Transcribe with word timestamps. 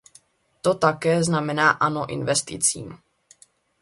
To 0.63 0.73
také 0.85 1.15
znamená 1.23 1.67
ano 1.87 2.03
investicím. 2.17 2.87